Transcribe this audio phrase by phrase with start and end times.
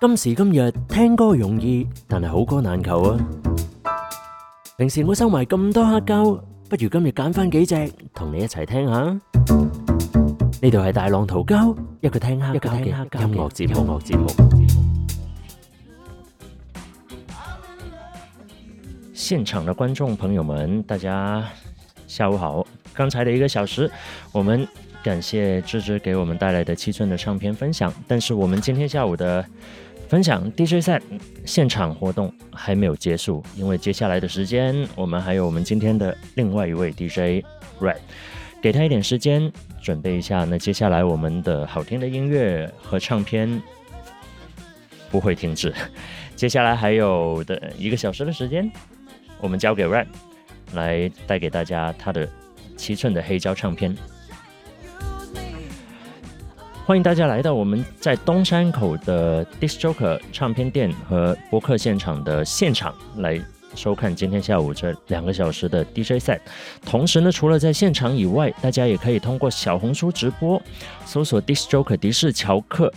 [0.00, 3.18] 今時今日聽歌容易，但係好歌難求啊！
[4.76, 6.24] 平時我收埋咁多黑膠，
[6.68, 8.94] 不如今日揀翻幾隻同你一齊聽下。
[9.00, 14.00] 呢度係大浪淘膠，一個聽黑膠嘅音樂節目。
[14.00, 14.26] 節目
[19.14, 21.44] 現場的觀眾朋友們，大家
[22.06, 22.66] 下午好。
[22.92, 23.90] 剛才的一個小時，
[24.32, 24.68] 我們
[25.02, 27.92] 感謝芝芝給我們帶來的七寸的唱片分享。
[28.06, 29.44] 但是我們今天下午的
[30.14, 31.02] 分享 DJ set
[31.44, 37.44] 現場活动还没有结束，因为接下来的时间，我们还有我们今天的另外一位 DJ
[37.80, 37.96] Red，
[38.62, 40.44] 给他一点时间准备一下。
[40.44, 43.60] 那接下来我们的好听的音乐和唱片
[45.10, 45.74] 不会停止，
[46.36, 48.70] 接下来还有的一个小时的时间，
[49.40, 50.06] 我们交给 Red
[50.74, 52.28] 来带给大家他的
[52.76, 53.92] 七寸的黑胶唱片。
[56.86, 63.40] 欢迎大家来到我们在东山口的 Dis Joker 唱片店和播客现场的现场，来
[63.74, 66.38] 收看今天下午这两个小时的 DJ 赛。
[66.84, 70.60] 同时呢，除了在现场以外，大家也可以通过小红书直播，
[71.06, 72.92] 搜索 Dis Joker 迪士乔克，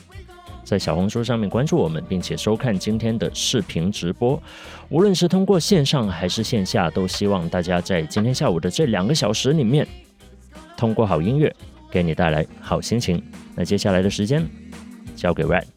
[0.65, 4.37] 在小红书上面关注我们，并且收看今天的视频直播。
[4.89, 9.87] 无论是通过线上还是线下，都希望大家在今天下午的这两个小时里面，
[10.75, 11.55] 通过好音乐
[11.89, 13.23] 给你带来好心情。
[13.57, 14.47] 那接下来的时间
[15.15, 15.76] 交给 Red。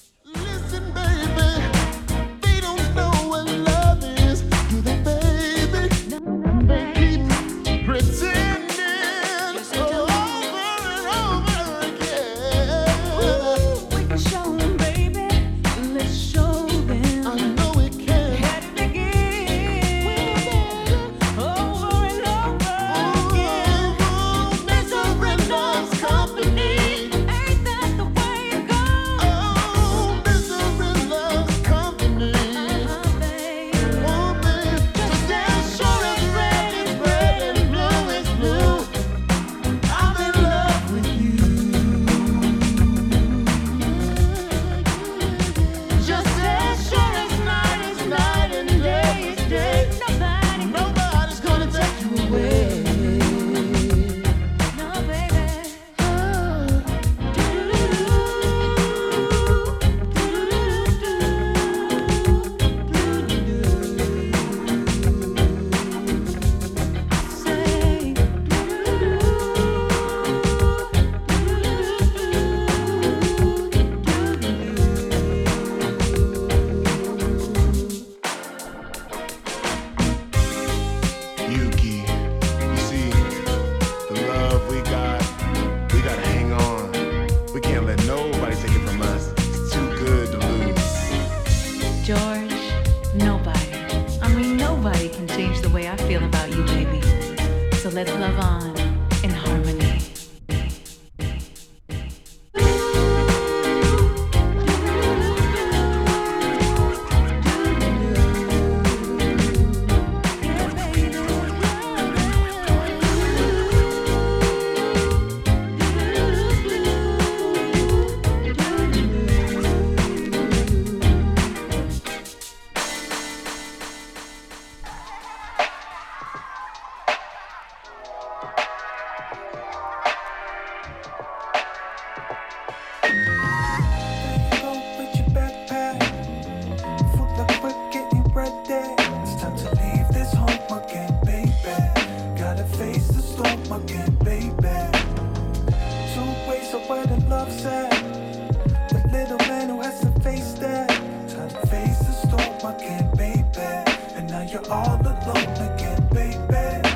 [154.50, 156.88] you're all alone again, baby.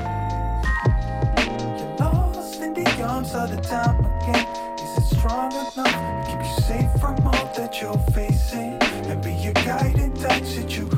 [1.78, 4.46] You're lost in the arms of the time again.
[4.78, 8.78] Is it strong enough to keep you safe from all that you're facing?
[9.08, 10.93] And be your guiding touch that you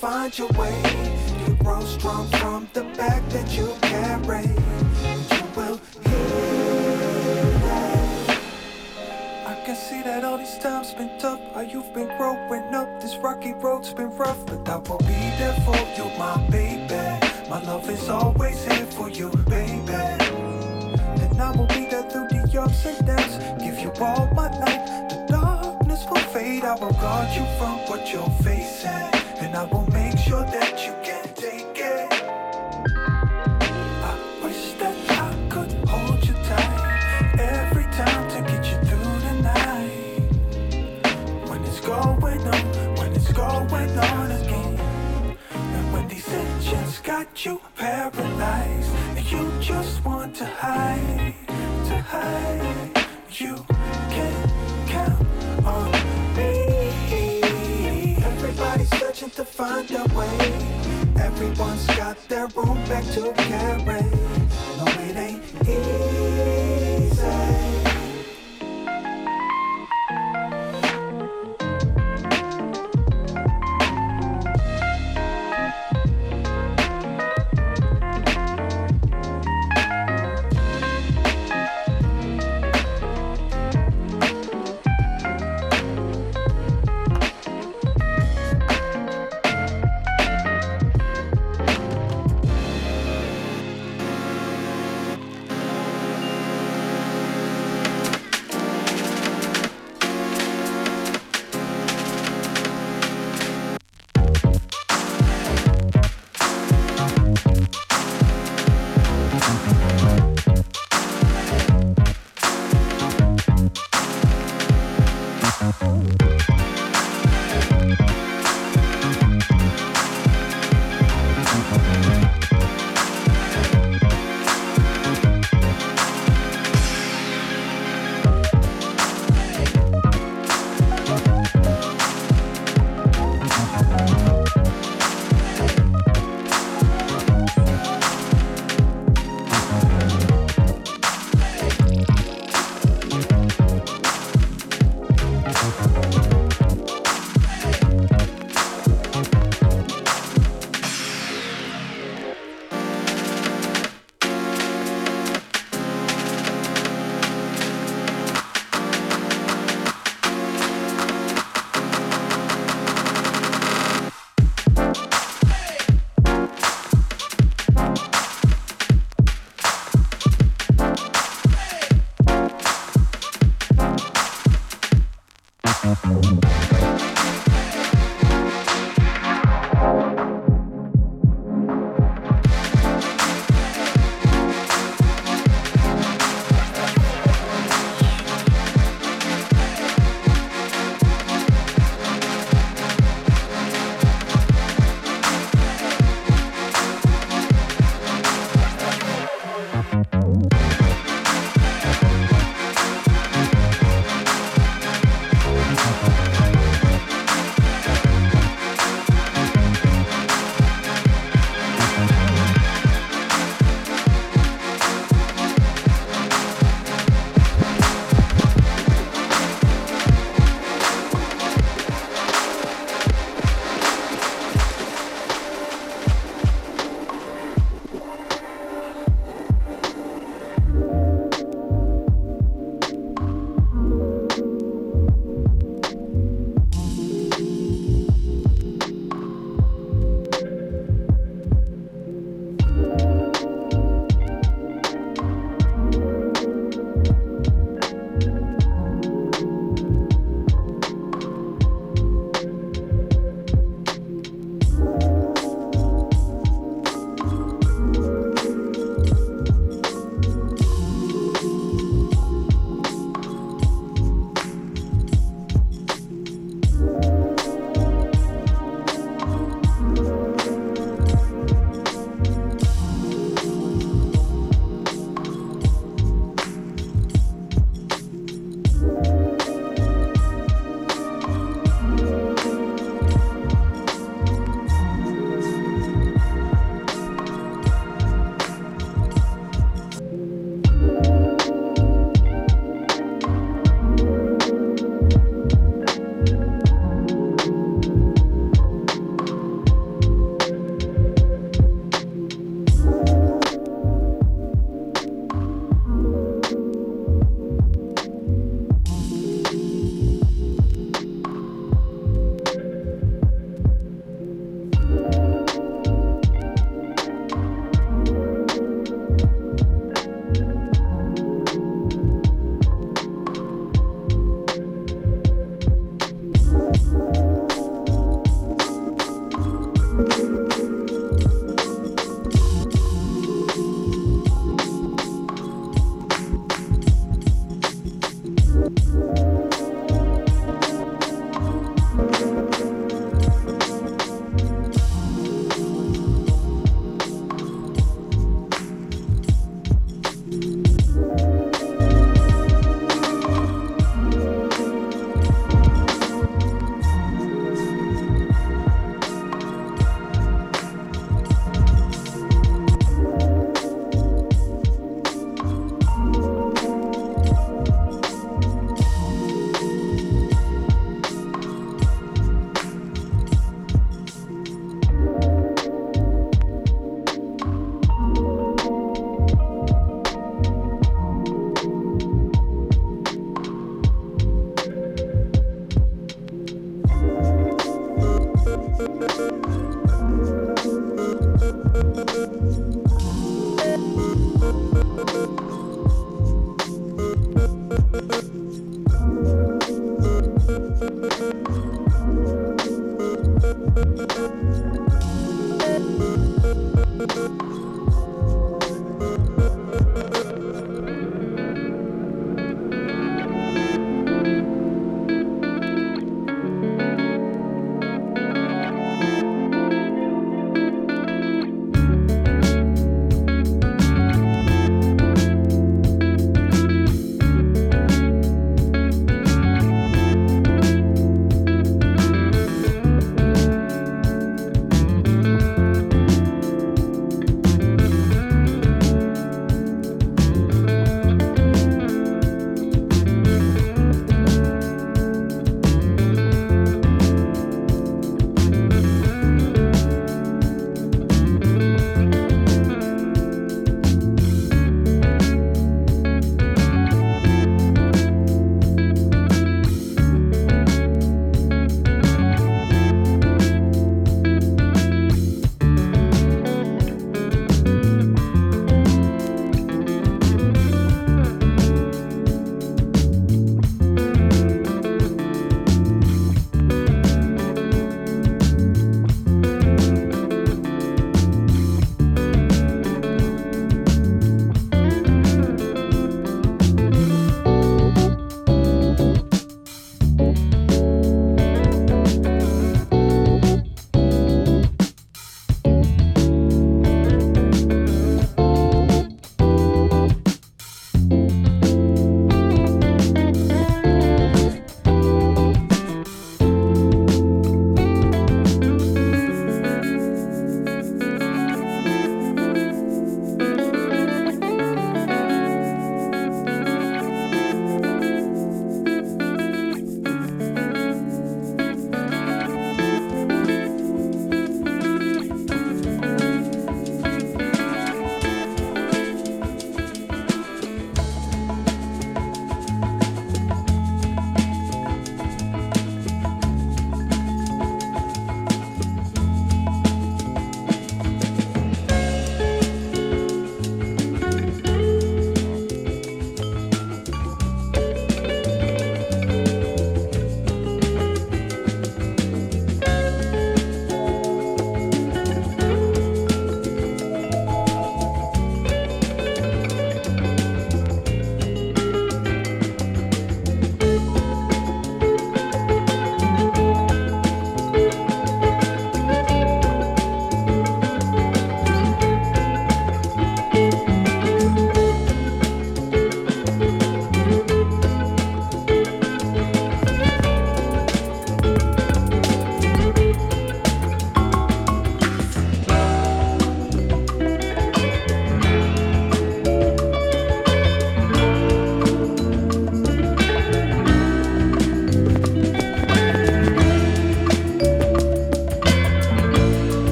[0.00, 0.82] find your way.
[1.46, 4.46] You grow strong from the that you carry.
[5.32, 7.10] You will heal.
[9.46, 11.40] I can see that all these times been tough.
[11.54, 13.00] How you've been growing up.
[13.00, 17.04] This rocky road's been rough, but I will be there for you, my baby.
[17.50, 20.39] My love is always here for you, baby.
[22.60, 23.38] Ups and downs.
[23.62, 25.08] Give you all my life.
[25.10, 26.64] The darkness will fade.
[26.64, 29.08] I will guard you from what you're facing.
[29.42, 32.12] And I will make sure that you can take it.
[34.10, 34.14] I
[34.44, 40.28] wish that I could hold you tight every time to get you through the night.
[41.48, 42.64] When it's going on,
[42.98, 44.78] when it's going on again.
[45.76, 51.09] And when these engines got you paralyzed, and you just want to hide,
[52.20, 52.90] to
[53.30, 53.56] you
[54.10, 54.34] can
[54.86, 55.26] count
[55.64, 55.90] on
[56.36, 56.90] me.
[58.22, 60.38] Everybody's searching to find a way.
[61.18, 64.02] Everyone's got their room back to carry.
[64.76, 66.19] No, it ain't easy.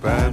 [0.00, 0.30] Pas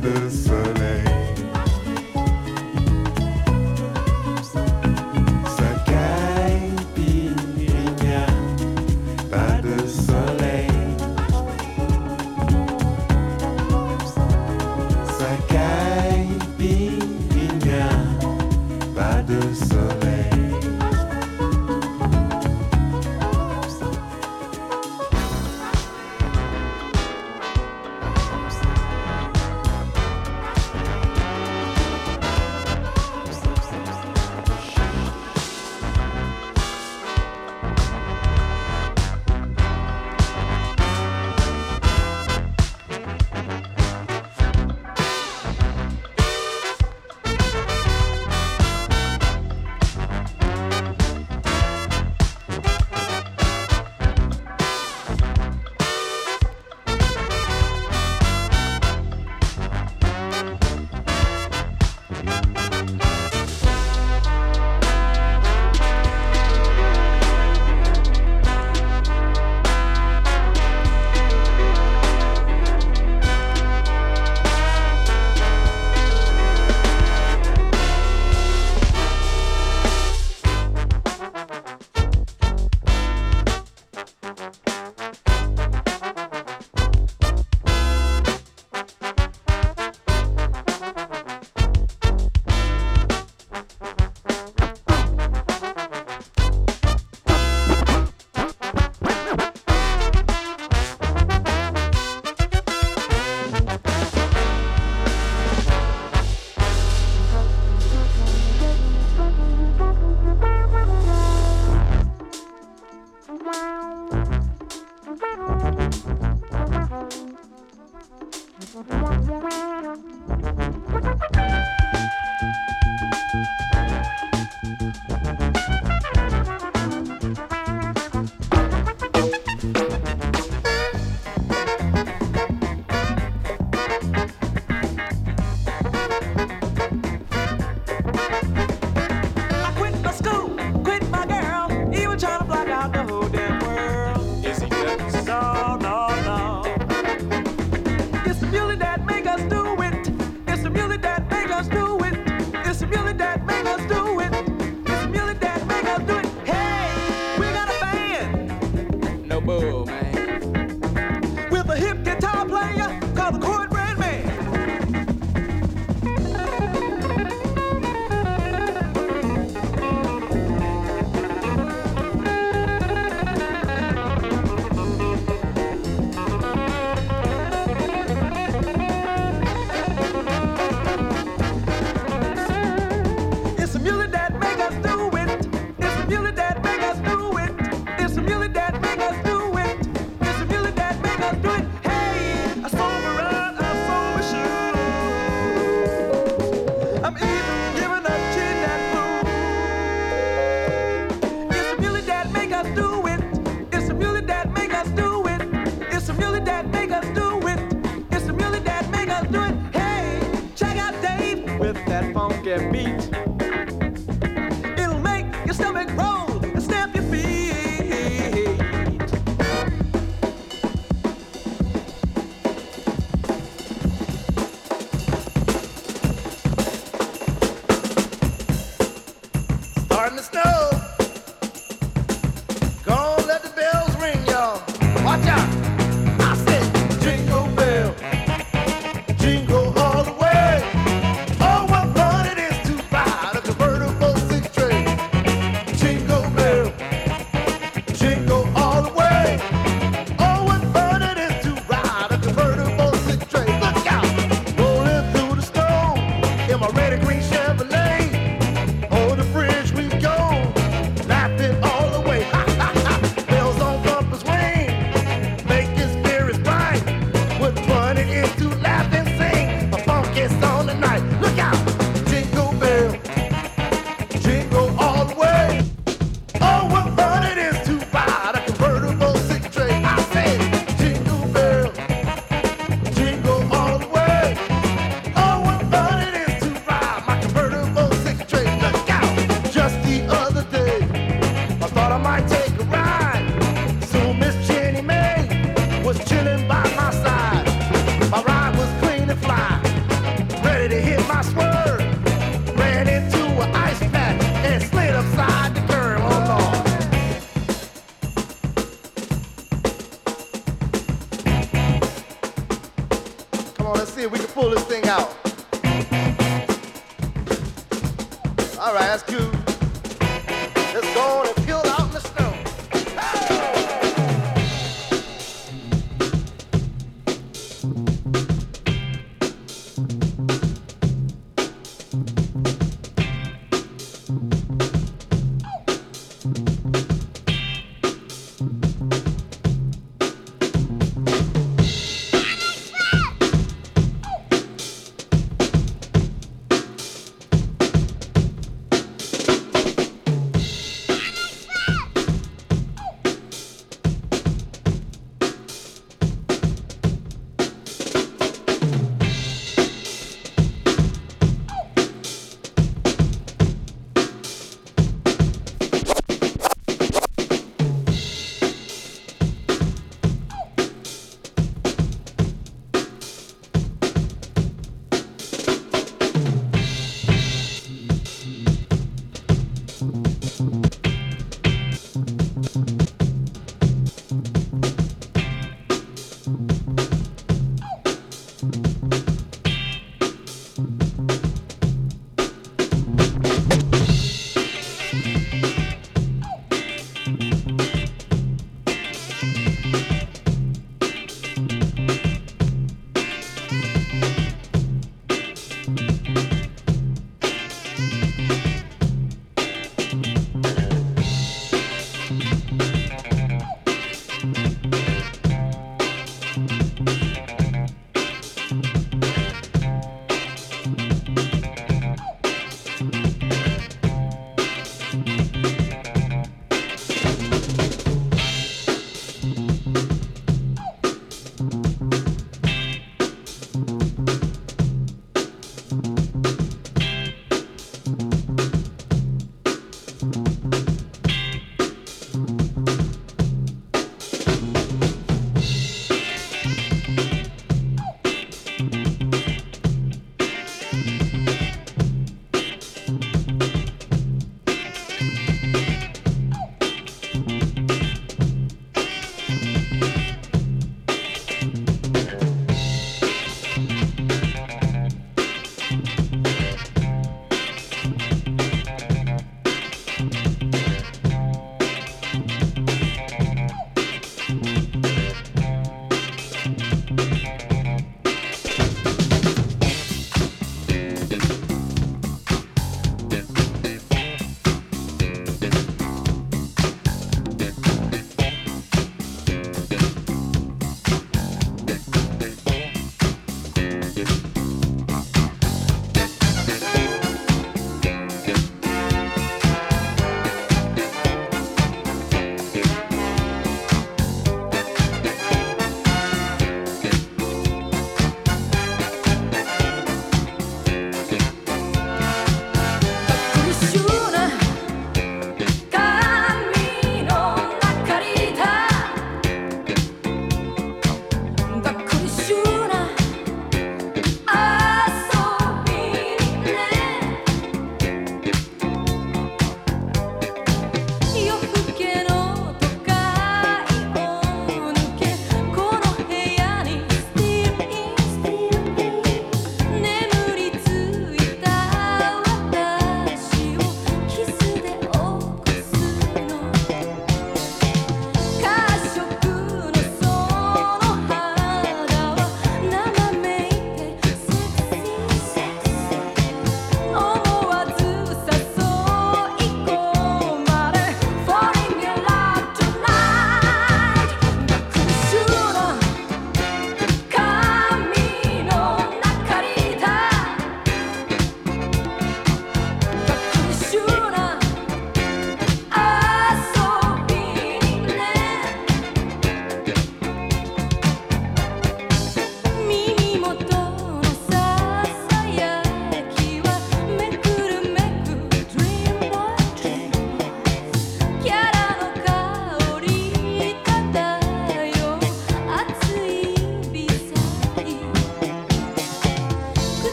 [314.74, 315.12] thing out.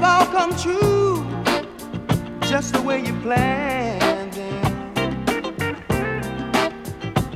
[0.00, 1.26] have all come true
[2.42, 4.64] just the way you planned it.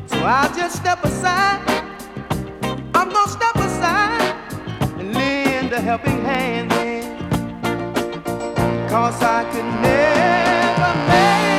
[0.09, 1.61] So I'll just step aside.
[2.95, 4.37] I'm gonna step aside
[4.99, 7.03] and lend a helping hand in.
[8.89, 11.52] Cause I could never make